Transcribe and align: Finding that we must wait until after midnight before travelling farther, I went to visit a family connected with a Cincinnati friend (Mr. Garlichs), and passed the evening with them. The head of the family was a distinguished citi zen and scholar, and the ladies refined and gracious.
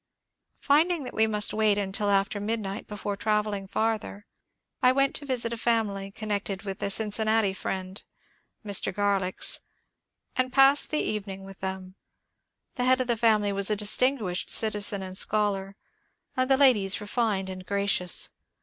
Finding 0.59 1.03
that 1.03 1.13
we 1.13 1.27
must 1.27 1.53
wait 1.53 1.77
until 1.77 2.09
after 2.09 2.39
midnight 2.39 2.87
before 2.87 3.15
travelling 3.15 3.67
farther, 3.67 4.25
I 4.81 4.91
went 4.91 5.13
to 5.17 5.27
visit 5.27 5.53
a 5.53 5.57
family 5.57 6.09
connected 6.09 6.63
with 6.63 6.81
a 6.81 6.89
Cincinnati 6.89 7.53
friend 7.53 8.01
(Mr. 8.65 8.91
Garlichs), 8.91 9.59
and 10.35 10.51
passed 10.51 10.89
the 10.89 10.97
evening 11.03 11.43
with 11.43 11.59
them. 11.59 11.97
The 12.77 12.85
head 12.85 12.99
of 12.99 13.05
the 13.05 13.15
family 13.15 13.53
was 13.53 13.69
a 13.69 13.75
distinguished 13.75 14.49
citi 14.49 14.81
zen 14.81 15.03
and 15.03 15.15
scholar, 15.15 15.75
and 16.35 16.49
the 16.49 16.57
ladies 16.57 16.99
refined 16.99 17.47
and 17.47 17.63
gracious. 17.63 18.31